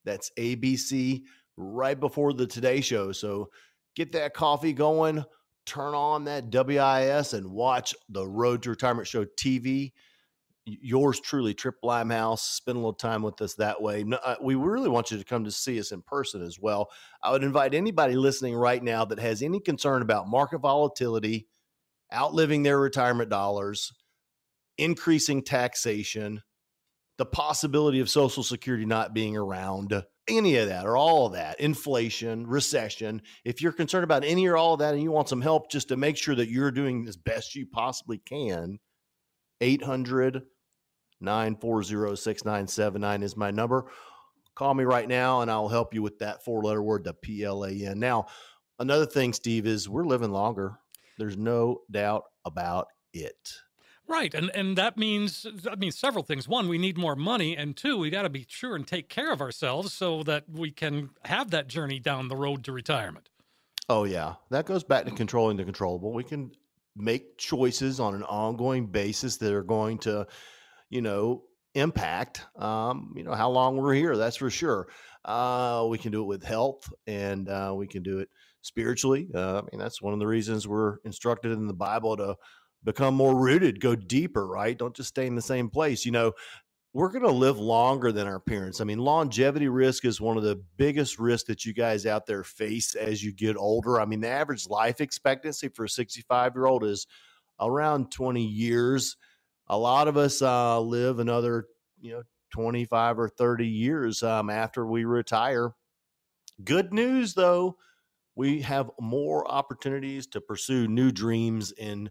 [0.04, 1.22] That's ABC
[1.56, 3.12] right before the Today show.
[3.12, 3.50] So
[3.94, 5.24] get that coffee going,
[5.66, 9.92] turn on that WIS and watch the Road to Retirement Show TV
[10.64, 12.42] yours truly, Tripp Limehouse.
[12.42, 14.04] Spend a little time with us that way.
[14.24, 16.90] Uh, we really want you to come to see us in person as well.
[17.22, 21.48] I would invite anybody listening right now that has any concern about market volatility,
[22.12, 23.92] outliving their retirement dollars,
[24.78, 26.42] increasing taxation,
[27.18, 31.60] the possibility of Social Security not being around, any of that or all of that,
[31.60, 33.22] inflation, recession.
[33.44, 35.88] If you're concerned about any or all of that and you want some help just
[35.88, 38.78] to make sure that you're doing as best you possibly can,
[39.60, 40.42] 800
[41.20, 43.86] 940 6979 is my number.
[44.54, 47.44] Call me right now and I'll help you with that four letter word, the P
[47.44, 47.98] L A N.
[47.98, 48.26] Now,
[48.78, 50.78] another thing, Steve, is we're living longer.
[51.18, 53.54] There's no doubt about it.
[54.08, 56.46] Right, and and that means that means several things.
[56.46, 59.32] One, we need more money, and two, we got to be sure and take care
[59.32, 63.30] of ourselves so that we can have that journey down the road to retirement.
[63.88, 66.12] Oh yeah, that goes back to controlling the controllable.
[66.12, 66.52] We can
[66.94, 70.26] make choices on an ongoing basis that are going to
[70.92, 71.42] you know,
[71.74, 74.14] impact, um, you know, how long we're here.
[74.14, 74.88] That's for sure.
[75.24, 78.28] Uh, we can do it with health and uh, we can do it
[78.60, 79.26] spiritually.
[79.34, 82.36] Uh, I mean, that's one of the reasons we're instructed in the Bible to
[82.84, 84.76] become more rooted, go deeper, right?
[84.76, 86.04] Don't just stay in the same place.
[86.04, 86.32] You know,
[86.92, 88.80] we're going to live longer than our parents.
[88.80, 92.44] I mean, longevity risk is one of the biggest risks that you guys out there
[92.44, 94.00] face as you get older.
[94.00, 97.06] I mean, the average life expectancy for a 65 year old is
[97.60, 99.16] around 20 years
[99.68, 101.66] a lot of us uh, live another,
[102.00, 105.70] you know, 25 or 30 years um, after we retire.
[106.62, 107.76] Good news, though,
[108.34, 112.10] we have more opportunities to pursue new dreams and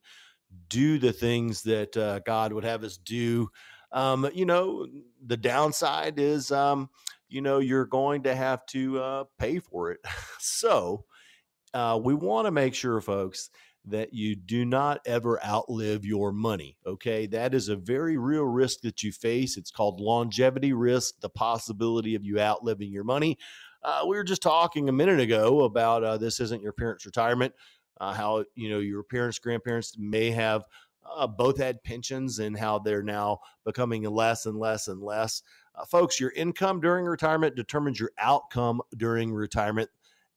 [0.69, 3.49] do the things that uh, God would have us do.
[3.91, 4.87] Um, you know,
[5.25, 6.89] the downside is, um,
[7.29, 9.99] you know, you're going to have to uh, pay for it.
[10.39, 11.05] so
[11.73, 13.49] uh, we want to make sure, folks,
[13.85, 16.77] that you do not ever outlive your money.
[16.85, 17.25] Okay.
[17.25, 19.57] That is a very real risk that you face.
[19.57, 23.37] It's called longevity risk, the possibility of you outliving your money.
[23.83, 27.53] Uh, we were just talking a minute ago about uh, this isn't your parents' retirement,
[28.01, 30.65] uh, how, you know, your parents, grandparents may have
[31.05, 35.43] uh, both had pensions and how they're now becoming less and less and less.
[35.75, 39.87] Uh, folks, your income during retirement determines your outcome during retirement.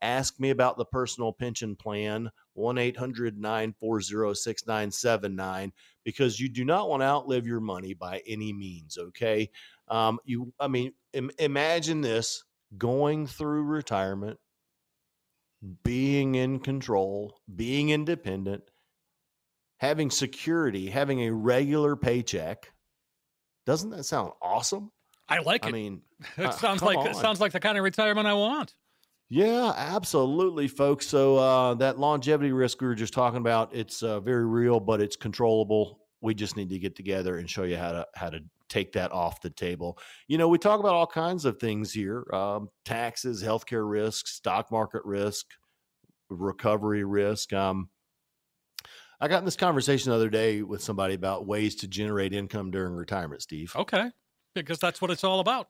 [0.03, 5.73] Ask me about the personal pension plan, 1 800 940 6979,
[6.05, 8.99] because you do not want to outlive your money by any means.
[8.99, 9.49] Okay.
[9.89, 12.45] Um, you, I mean, Im- imagine this
[12.77, 14.39] going through retirement,
[15.83, 18.65] being in control, being independent,
[19.79, 22.73] having security, having a regular paycheck.
[23.67, 24.91] Doesn't that sound awesome?
[25.29, 25.69] I like it.
[25.69, 26.03] I mean,
[26.37, 27.07] it uh, sounds like on.
[27.07, 28.75] it sounds like the kind of retirement I want.
[29.31, 31.07] Yeah, absolutely, folks.
[31.09, 35.01] So uh, that longevity risk we were just talking about, it's uh, very real, but
[35.01, 36.01] it's controllable.
[36.21, 38.41] We just need to get together and show you how to how to
[38.75, 39.99] take that off the table.
[40.27, 44.71] You know, we talk about all kinds of things here: um, taxes, healthcare risks, stock
[44.73, 45.47] market risk,
[46.29, 47.53] recovery risk.
[47.53, 47.89] Um,
[49.21, 52.71] I got in this conversation the other day with somebody about ways to generate income
[52.71, 53.43] during retirement.
[53.43, 54.11] Steve, okay,
[54.55, 55.69] because that's what it's all about.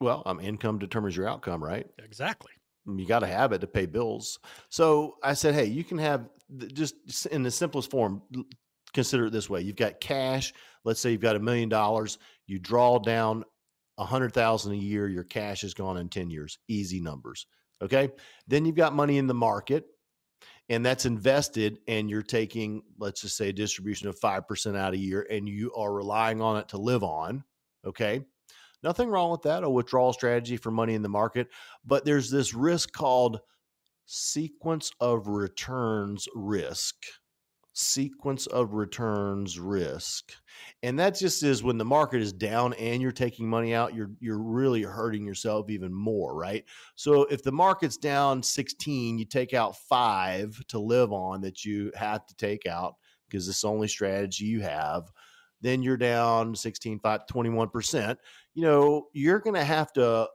[0.00, 1.86] Well, um, income determines your outcome, right?
[1.98, 2.52] Exactly.
[2.86, 4.38] You got to have it to pay bills.
[4.68, 6.28] So I said, hey, you can have
[6.74, 8.22] just in the simplest form.
[8.94, 10.54] Consider it this way: you've got cash.
[10.84, 12.18] Let's say you've got a million dollars.
[12.46, 13.44] You draw down
[13.98, 15.08] a hundred thousand a year.
[15.08, 16.58] Your cash is gone in ten years.
[16.68, 17.46] Easy numbers.
[17.82, 18.10] Okay.
[18.46, 19.84] Then you've got money in the market
[20.68, 24.98] and that's invested and you're taking let's just say a distribution of 5% out a
[24.98, 27.44] year and you are relying on it to live on
[27.86, 28.22] okay
[28.82, 31.48] nothing wrong with that a withdrawal strategy for money in the market
[31.84, 33.40] but there's this risk called
[34.06, 36.96] sequence of returns risk
[37.74, 40.32] sequence of returns risk.
[40.82, 44.12] And that just is when the market is down and you're taking money out, you're
[44.20, 46.64] you're really hurting yourself even more, right?
[46.94, 51.90] So if the market's down 16, you take out 5 to live on that you
[51.96, 52.94] have to take out
[53.28, 55.10] because it's the only strategy you have.
[55.60, 58.16] Then you're down 16, 5, 21%.
[58.54, 60.28] You know, you're going to have to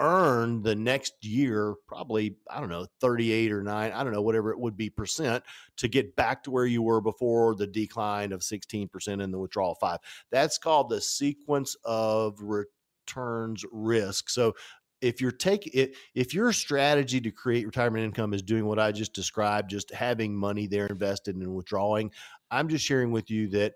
[0.00, 4.50] earn the next year probably i don't know 38 or 9 i don't know whatever
[4.50, 5.44] it would be percent
[5.76, 9.74] to get back to where you were before the decline of 16% in the withdrawal
[9.74, 9.98] 5
[10.30, 14.30] that's called the sequence of returns risk.
[14.30, 14.54] So
[15.00, 18.92] if you're taking it if your strategy to create retirement income is doing what i
[18.92, 22.10] just described just having money there invested and withdrawing
[22.50, 23.72] i'm just sharing with you that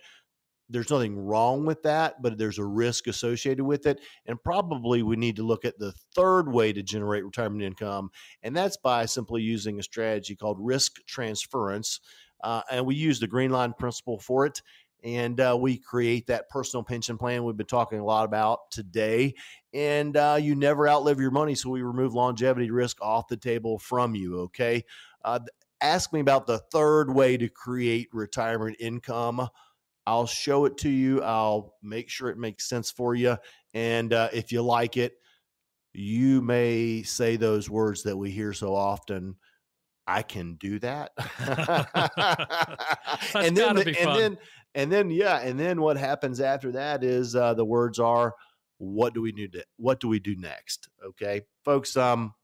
[0.69, 4.01] there's nothing wrong with that, but there's a risk associated with it.
[4.27, 8.11] And probably we need to look at the third way to generate retirement income,
[8.43, 12.01] and that's by simply using a strategy called risk transference.
[12.43, 14.61] Uh, and we use the green line principle for it.
[15.03, 19.35] And uh, we create that personal pension plan we've been talking a lot about today.
[19.75, 21.55] And uh, you never outlive your money.
[21.55, 24.41] So we remove longevity risk off the table from you.
[24.41, 24.85] Okay.
[25.23, 25.41] Uh,
[25.83, 29.49] ask me about the third way to create retirement income.
[30.07, 31.23] I'll show it to you.
[31.23, 33.37] I'll make sure it makes sense for you.
[33.73, 35.15] And uh, if you like it,
[35.93, 39.37] you may say those words that we hear so often.
[40.07, 41.13] I can do that.
[43.35, 44.39] and then, the, and then,
[44.75, 48.35] and then, yeah, and then what happens after that is uh, the words are,
[48.77, 49.65] "What do we need to?
[49.79, 51.97] What do we do next?" Okay, folks.
[51.97, 52.35] Um,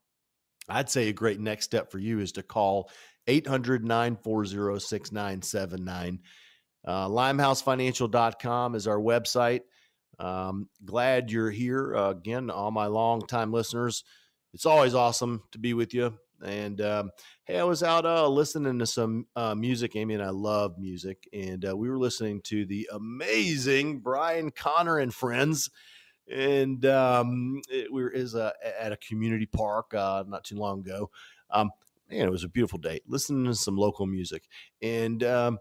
[0.67, 2.89] I'd say a great next step for you is to call
[3.27, 6.19] 800 940 6979
[6.85, 9.61] uh, limehousefinancial.com is our website.
[10.19, 11.95] Um, glad you're here.
[11.95, 14.03] Uh, again, all my long-time listeners,
[14.53, 16.13] it's always awesome to be with you.
[16.43, 17.11] And um,
[17.45, 19.95] hey, I was out uh, listening to some uh, music.
[19.95, 24.97] Amy and I love music, and uh, we were listening to the amazing Brian Connor
[24.97, 25.69] and Friends.
[26.31, 28.55] And um, it, we were is at
[28.91, 31.11] a community park uh, not too long ago.
[31.51, 31.71] Um,
[32.09, 33.01] man, it was a beautiful day.
[33.07, 34.43] Listening to some local music,
[34.81, 35.59] and um,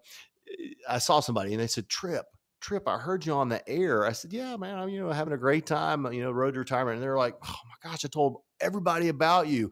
[0.89, 2.27] I saw somebody and they said, Tripp,
[2.61, 4.05] Tripp, I heard you on the air.
[4.05, 6.61] I said, Yeah, man, I'm, you know, having a great time, you know, road to
[6.61, 6.97] retirement.
[6.97, 9.71] And they're like, Oh my gosh, I told everybody about you.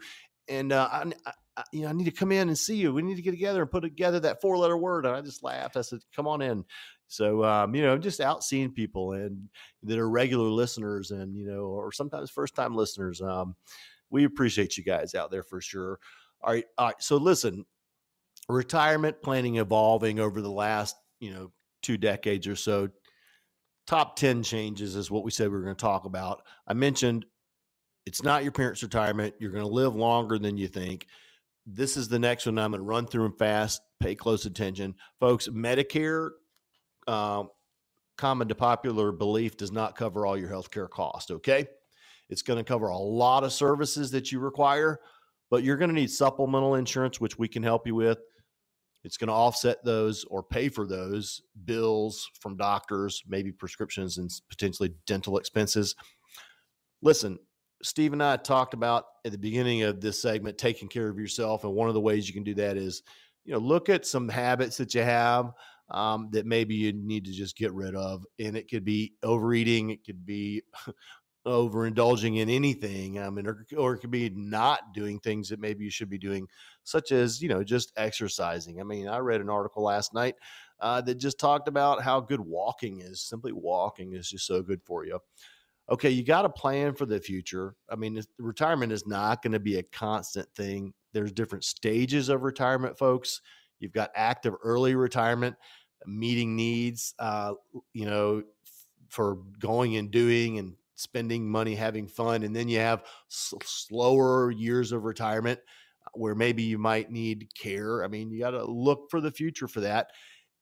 [0.48, 1.12] And uh, I,
[1.56, 2.92] I, you know, I need to come in and see you.
[2.92, 5.06] We need to get together and put together that four letter word.
[5.06, 5.76] And I just laughed.
[5.76, 6.64] I said, Come on in.
[7.08, 9.48] So, um, you know, just out seeing people and
[9.82, 13.22] that are regular listeners and, you know, or sometimes first time listeners.
[13.22, 13.54] Um,
[14.10, 15.98] we appreciate you guys out there for sure.
[16.42, 16.64] All right.
[16.76, 16.96] All right.
[17.00, 17.64] So listen,
[18.48, 21.50] retirement planning evolving over the last, you know,
[21.82, 22.88] two decades or so.
[23.86, 26.42] Top 10 changes is what we said we were going to talk about.
[26.66, 27.24] I mentioned
[28.06, 29.34] it's not your parents' retirement.
[29.38, 31.06] You're going to live longer than you think.
[31.66, 33.82] This is the next one I'm going to run through them fast.
[34.00, 34.94] Pay close attention.
[35.20, 36.30] Folks, Medicare,
[37.06, 37.44] uh,
[38.16, 41.66] common to popular belief, does not cover all your health care costs, okay?
[42.30, 45.00] It's going to cover a lot of services that you require,
[45.50, 48.18] but you're going to need supplemental insurance, which we can help you with.
[49.08, 54.30] It's going to offset those or pay for those bills from doctors, maybe prescriptions and
[54.50, 55.96] potentially dental expenses.
[57.00, 57.38] Listen,
[57.82, 61.64] Steve and I talked about at the beginning of this segment taking care of yourself.
[61.64, 63.02] And one of the ways you can do that is,
[63.46, 65.52] you know, look at some habits that you have
[65.90, 68.26] um, that maybe you need to just get rid of.
[68.38, 70.64] And it could be overeating, it could be
[71.46, 73.18] overindulging in anything.
[73.18, 76.18] I mean, or, or it could be not doing things that maybe you should be
[76.18, 76.46] doing,
[76.84, 78.80] such as, you know, just exercising.
[78.80, 80.34] I mean, I read an article last night
[80.80, 83.22] uh, that just talked about how good walking is.
[83.22, 85.18] Simply walking is just so good for you.
[85.90, 87.74] Okay, you got to plan for the future.
[87.88, 90.92] I mean, retirement is not going to be a constant thing.
[91.14, 93.40] There's different stages of retirement, folks.
[93.80, 95.56] You've got active early retirement,
[96.04, 97.54] meeting needs, uh,
[97.94, 98.42] you know,
[99.08, 104.90] for going and doing and spending money, having fun, and then you have slower years
[104.90, 105.60] of retirement
[106.04, 108.02] uh, where maybe you might need care.
[108.04, 110.08] I mean, you got to look for the future for that.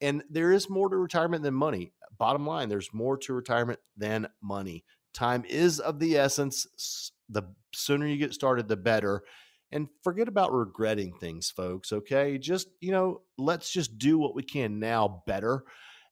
[0.02, 1.92] And there is more to retirement than money.
[2.18, 4.84] Bottom line, there's more to retirement than money.
[5.14, 7.10] Time is of the essence.
[7.30, 7.42] The
[7.74, 9.22] sooner you get started, the better.
[9.72, 11.92] and forget about regretting things, folks.
[11.92, 12.38] Okay.
[12.38, 15.64] Just, you know, let's just do what we can now better.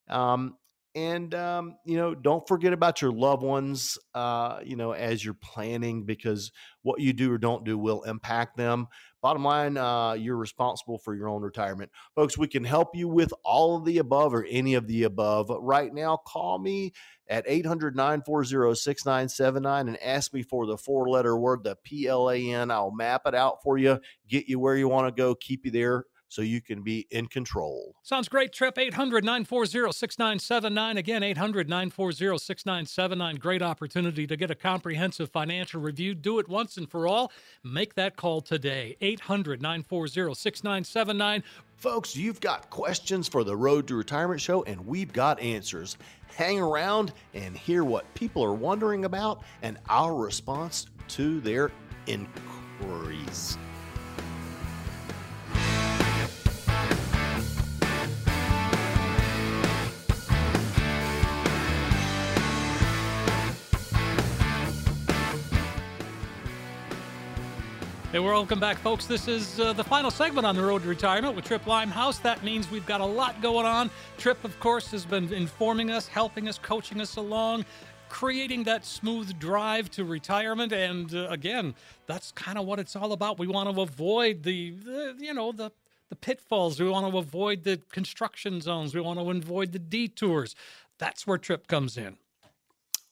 [0.08, 0.56] Um,
[0.94, 5.34] and um, you know don't forget about your loved ones uh, you know as you're
[5.34, 8.86] planning because what you do or don't do will impact them.
[9.20, 11.90] Bottom line uh, you're responsible for your own retirement.
[12.14, 15.50] Folks we can help you with all of the above or any of the above.
[15.50, 16.92] Right now call me
[17.28, 23.34] at 800-940-6979 and ask me for the four letter word the p-l-a-n i'll map it
[23.34, 26.60] out for you get you where you want to go keep you there so you
[26.60, 27.94] can be in control.
[28.02, 28.78] Sounds great, Tripp.
[28.78, 30.96] 800 940 6979.
[30.96, 33.36] Again, 800 940 6979.
[33.36, 36.14] Great opportunity to get a comprehensive financial review.
[36.14, 37.32] Do it once and for all.
[37.62, 38.96] Make that call today.
[39.00, 41.42] 800 940 6979.
[41.76, 45.98] Folks, you've got questions for the Road to Retirement Show, and we've got answers.
[46.28, 51.70] Hang around and hear what people are wondering about and our response to their
[52.06, 53.58] inquiries.
[68.14, 69.06] Hey, welcome back, folks.
[69.06, 72.20] This is uh, the final segment on the road to retirement with Tripp Limehouse.
[72.20, 73.90] That means we've got a lot going on.
[74.18, 77.64] Tripp, of course, has been informing us, helping us, coaching us along,
[78.08, 80.72] creating that smooth drive to retirement.
[80.72, 81.74] And uh, again,
[82.06, 83.36] that's kind of what it's all about.
[83.36, 85.72] We want to avoid the, the you know, the
[86.08, 86.78] the pitfalls.
[86.78, 88.94] We want to avoid the construction zones.
[88.94, 90.54] We want to avoid the detours.
[90.98, 92.16] That's where Tripp comes in.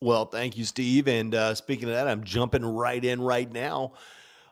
[0.00, 1.08] Well, thank you, Steve.
[1.08, 3.94] And uh, speaking of that, I'm jumping right in right now.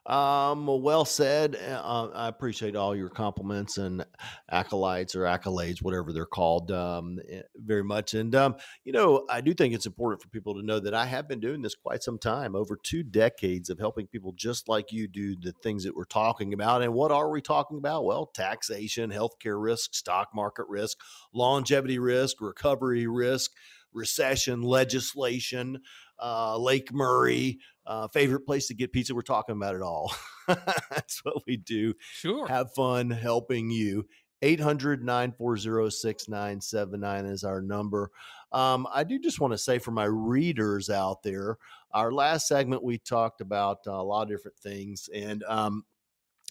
[0.07, 1.57] Um, well said.
[1.57, 4.05] Uh, I appreciate all your compliments and
[4.51, 8.15] acolytes or accolades, whatever they're called, um, eh, very much.
[8.15, 11.05] And, um, you know, I do think it's important for people to know that I
[11.05, 14.91] have been doing this quite some time over two decades of helping people just like
[14.91, 16.83] you do the things that we're talking about.
[16.83, 18.05] And what are we talking about?
[18.07, 20.97] Well, taxation, healthcare risk, stock market risk,
[21.35, 23.53] longevity risk, recovery risk,
[23.93, 25.81] recession legislation,
[26.21, 29.15] uh, Lake Murray, uh, favorite place to get pizza.
[29.15, 30.15] We're talking about it all.
[30.49, 31.95] That's what we do.
[32.13, 32.47] Sure.
[32.47, 34.07] Have fun helping you.
[34.43, 38.11] 800 940 6979 is our number.
[38.53, 41.59] Um, I do just want to say for my readers out there,
[41.93, 45.85] our last segment we talked about a lot of different things, and um,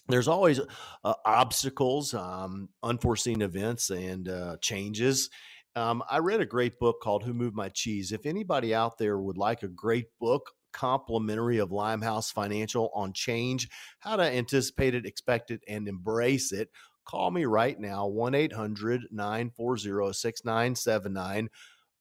[0.08, 0.60] there's always
[1.04, 5.30] uh, obstacles, um, unforeseen events, and uh, changes.
[5.76, 8.10] Um, I read a great book called Who Moved My Cheese.
[8.10, 13.68] If anybody out there would like a great book complimentary of Limehouse Financial on change,
[14.00, 16.70] how to anticipate it, expect it, and embrace it,
[17.04, 21.48] call me right now 1 800 940 6979.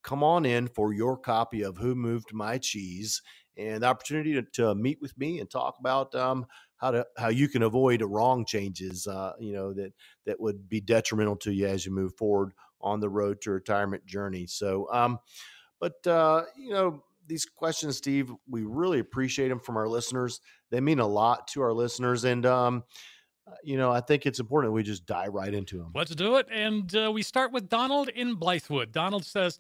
[0.02, 3.22] Come on in for your copy of Who Moved My Cheese
[3.56, 6.46] and the opportunity to, to meet with me and talk about um,
[6.78, 9.92] how to how you can avoid wrong changes, uh, you know that
[10.26, 14.06] that would be detrimental to you as you move forward on the road to retirement
[14.06, 14.46] journey.
[14.48, 15.20] So, um,
[15.80, 20.42] but uh, you know, these questions, Steve, we really appreciate them from our listeners.
[20.72, 22.84] They mean a lot to our listeners, and um,
[23.48, 25.92] uh, you know, I think it's important that we just dive right into them.
[25.96, 28.92] Let's do it, and uh, we start with Donald in Blythewood.
[28.92, 29.60] Donald says.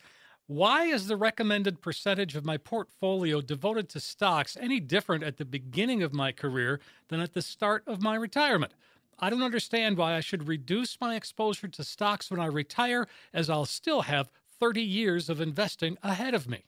[0.51, 5.45] Why is the recommended percentage of my portfolio devoted to stocks any different at the
[5.45, 8.73] beginning of my career than at the start of my retirement?
[9.19, 13.49] I don't understand why I should reduce my exposure to stocks when I retire, as
[13.49, 16.65] I'll still have 30 years of investing ahead of me.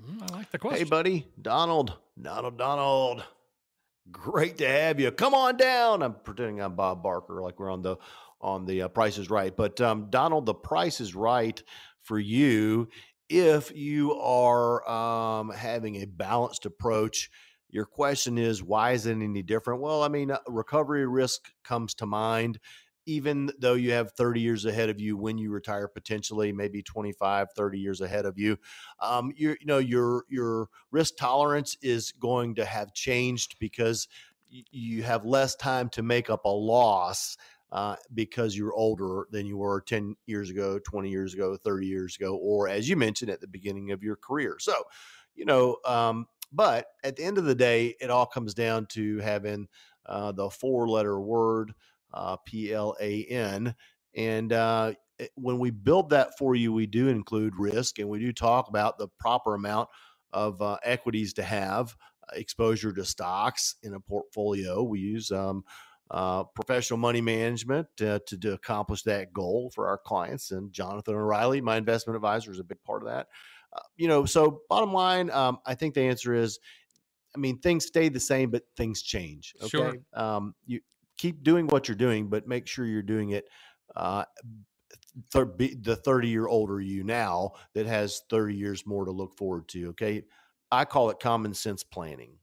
[0.00, 0.86] Mm, I like the question.
[0.86, 3.24] Hey, buddy, Donald, Donald, Donald.
[4.10, 5.10] Great to have you.
[5.10, 6.02] Come on down.
[6.02, 7.96] I'm pretending I'm Bob Barker, like we're on the
[8.40, 9.54] on the uh, Price is Right.
[9.56, 11.62] But um, Donald, the Price is Right
[12.00, 12.88] for you
[13.28, 17.30] if you are um, having a balanced approach.
[17.72, 19.80] Your question is why is it any different?
[19.80, 22.60] Well, I mean, uh, recovery risk comes to mind
[23.06, 27.48] even though you have 30 years ahead of you when you retire potentially maybe 25
[27.56, 28.56] 30 years ahead of you
[29.00, 34.08] um, you know your your risk tolerance is going to have changed because
[34.48, 37.36] you have less time to make up a loss
[37.72, 42.16] uh, because you're older than you were 10 years ago 20 years ago 30 years
[42.16, 44.74] ago or as you mentioned at the beginning of your career so
[45.34, 49.18] you know um, but at the end of the day it all comes down to
[49.18, 49.68] having
[50.06, 51.72] uh, the four letter word
[52.12, 53.74] uh, P L A N.
[54.14, 54.92] And uh,
[55.34, 58.98] when we build that for you, we do include risk and we do talk about
[58.98, 59.88] the proper amount
[60.32, 61.96] of uh, equities to have
[62.28, 64.82] uh, exposure to stocks in a portfolio.
[64.82, 65.64] We use um,
[66.10, 70.50] uh, professional money management to, to, accomplish that goal for our clients.
[70.50, 73.28] And Jonathan O'Reilly, my investment advisor, is a big part of that.
[73.74, 76.58] Uh, you know, so bottom line, um, I think the answer is
[77.34, 79.54] I mean, things stay the same, but things change.
[79.60, 79.68] Okay.
[79.68, 79.94] Sure.
[80.12, 80.80] Um, you
[81.16, 83.46] keep doing what you're doing, but make sure you're doing it.
[83.96, 84.24] Uh,
[85.30, 89.68] thir- the 30 year older you now that has 30 years more to look forward
[89.68, 89.88] to.
[89.90, 90.24] Okay.
[90.70, 92.38] I call it common sense planning.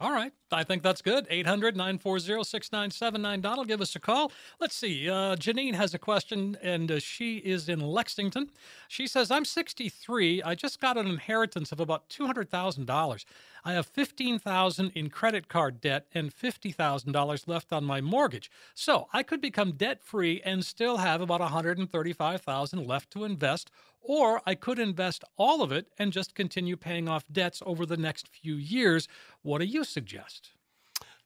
[0.00, 0.32] All right.
[0.52, 1.26] I think that's good.
[1.28, 3.40] 800 940 6979.
[3.40, 4.30] Donald, give us a call.
[4.60, 5.10] Let's see.
[5.10, 8.50] Uh, Janine has a question, and uh, she is in Lexington.
[8.86, 10.40] She says, I'm 63.
[10.44, 13.24] I just got an inheritance of about $200,000.
[13.64, 18.52] I have 15,000 in credit card debt and $50,000 left on my mortgage.
[18.74, 23.72] So I could become debt free and still have about 135,000 left to invest,
[24.08, 27.98] or I could invest all of it and just continue paying off debts over the
[27.98, 29.06] next few years.
[29.42, 30.50] What do you suggest?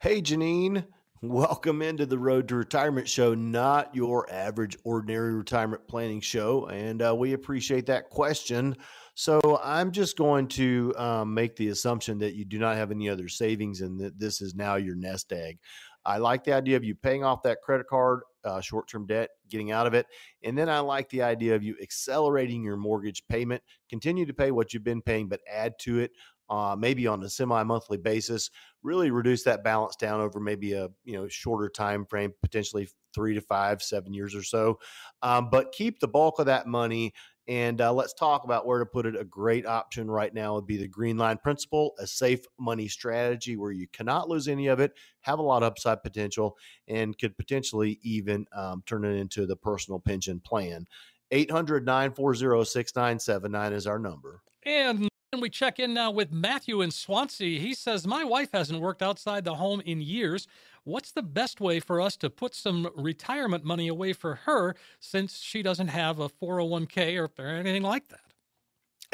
[0.00, 0.84] Hey, Janine.
[1.22, 6.66] Welcome into the Road to Retirement Show, not your average ordinary retirement planning show.
[6.66, 8.76] And uh, we appreciate that question.
[9.14, 13.08] So I'm just going to um, make the assumption that you do not have any
[13.08, 15.60] other savings and that this is now your nest egg.
[16.04, 19.30] I like the idea of you paying off that credit card, uh, short term debt,
[19.48, 20.06] getting out of it.
[20.42, 24.50] And then I like the idea of you accelerating your mortgage payment, continue to pay
[24.50, 26.12] what you've been paying, but add to it.
[26.50, 28.50] Uh, maybe on a semi-monthly basis,
[28.82, 33.34] really reduce that balance down over maybe a you know shorter time frame, potentially three
[33.34, 34.78] to five, seven years or so.
[35.22, 37.12] Um, but keep the bulk of that money
[37.48, 39.16] and uh, let's talk about where to put it.
[39.16, 43.56] A great option right now would be the Green Line Principle, a safe money strategy
[43.56, 46.56] where you cannot lose any of it, have a lot of upside potential,
[46.88, 50.86] and could potentially even um, turn it into the personal pension plan.
[51.32, 54.42] 800 940 6979 is our number.
[54.64, 55.08] And
[55.40, 57.58] we check in now with Matthew in Swansea.
[57.58, 60.46] He says, My wife hasn't worked outside the home in years.
[60.84, 65.38] What's the best way for us to put some retirement money away for her since
[65.38, 68.20] she doesn't have a 401k or anything like that?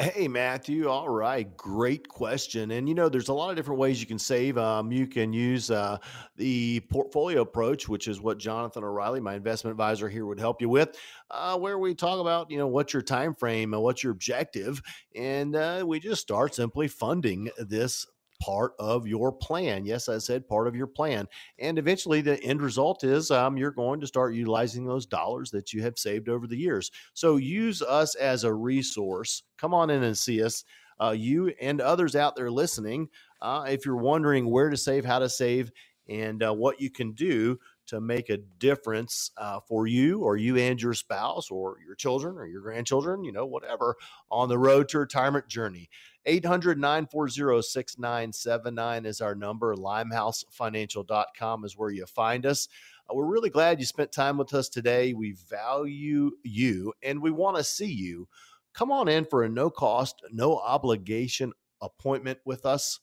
[0.01, 0.87] Hey, Matthew.
[0.87, 1.57] All right.
[1.57, 2.71] Great question.
[2.71, 4.57] And, you know, there's a lot of different ways you can save.
[4.57, 5.97] Um, you can use uh,
[6.37, 10.69] the portfolio approach, which is what Jonathan O'Reilly, my investment advisor here, would help you
[10.69, 10.97] with,
[11.29, 14.81] uh, where we talk about, you know, what's your time frame and what's your objective.
[15.17, 18.07] And uh, we just start simply funding this
[18.39, 19.85] part of your plan.
[19.85, 21.27] Yes, I said part of your plan.
[21.57, 25.73] And eventually, the end result is um, you're going to start utilizing those dollars that
[25.73, 26.91] you have saved over the years.
[27.13, 29.43] So use us as a resource.
[29.57, 30.63] Come on in and see us.
[31.01, 33.07] Uh, you and others out there listening,
[33.41, 35.71] uh, if you're wondering where to save, how to save,
[36.09, 37.57] and uh, what you can do
[37.89, 42.37] to make a difference uh, for you or you and your spouse or your children
[42.37, 43.95] or your grandchildren, you know, whatever,
[44.29, 45.89] on the road to retirement journey.
[46.25, 49.75] 800 940 6979 is our number.
[49.75, 52.67] Limehousefinancial.com is where you find us.
[53.09, 55.13] Uh, we're really glad you spent time with us today.
[55.13, 58.27] We value you and we want to see you.
[58.73, 62.99] Come on in for a no cost, no obligation appointment with us.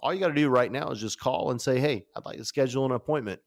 [0.00, 2.38] All you got to do right now is just call and say, Hey, I'd like
[2.38, 3.40] to schedule an appointment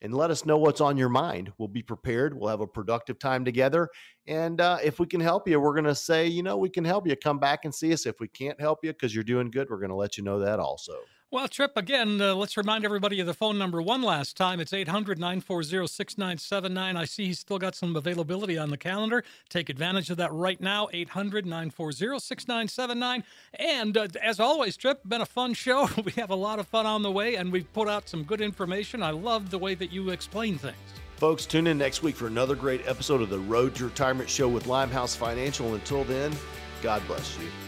[0.00, 1.52] and let us know what's on your mind.
[1.58, 2.38] We'll be prepared.
[2.38, 3.88] We'll have a productive time together.
[4.26, 6.84] And uh, if we can help you, we're going to say, you know, we can
[6.84, 7.16] help you.
[7.16, 8.06] Come back and see us.
[8.06, 10.38] If we can't help you because you're doing good, we're going to let you know
[10.40, 10.94] that also.
[11.30, 14.60] Well, Tripp, again, uh, let's remind everybody of the phone number one last time.
[14.60, 16.96] It's 800 940 6979.
[16.96, 19.22] I see he's still got some availability on the calendar.
[19.50, 20.88] Take advantage of that right now.
[20.90, 23.24] 800 940 6979.
[23.52, 25.90] And uh, as always, Tripp, been a fun show.
[26.04, 28.40] we have a lot of fun on the way, and we've put out some good
[28.40, 29.02] information.
[29.02, 30.76] I love the way that you explain things.
[31.16, 34.48] Folks, tune in next week for another great episode of the Road to Retirement Show
[34.48, 35.74] with Limehouse Financial.
[35.74, 36.32] Until then,
[36.80, 37.67] God bless you.